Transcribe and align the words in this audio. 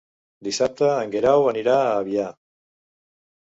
Dissabte 0.47 0.87
en 1.03 1.13
Guerau 1.17 1.47
anirà 1.53 1.77
a 1.85 1.95
Avià. 2.01 2.29